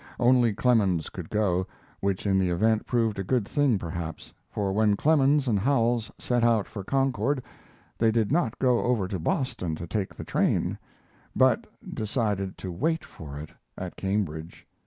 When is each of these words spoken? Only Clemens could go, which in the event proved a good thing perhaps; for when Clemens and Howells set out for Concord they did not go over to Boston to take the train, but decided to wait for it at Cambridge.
Only 0.19 0.51
Clemens 0.51 1.09
could 1.11 1.29
go, 1.29 1.67
which 1.99 2.25
in 2.25 2.39
the 2.39 2.49
event 2.49 2.87
proved 2.87 3.19
a 3.19 3.23
good 3.23 3.47
thing 3.47 3.77
perhaps; 3.77 4.33
for 4.49 4.73
when 4.73 4.95
Clemens 4.95 5.47
and 5.47 5.59
Howells 5.59 6.11
set 6.17 6.43
out 6.43 6.65
for 6.65 6.83
Concord 6.83 7.43
they 7.99 8.09
did 8.09 8.31
not 8.31 8.57
go 8.57 8.79
over 8.79 9.07
to 9.07 9.19
Boston 9.19 9.75
to 9.75 9.85
take 9.85 10.15
the 10.15 10.23
train, 10.23 10.79
but 11.35 11.67
decided 11.87 12.57
to 12.57 12.71
wait 12.71 13.05
for 13.05 13.37
it 13.37 13.51
at 13.77 13.95
Cambridge. 13.95 14.65